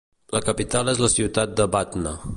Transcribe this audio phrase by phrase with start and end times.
[0.35, 2.17] La capital és la ciutat de Batna.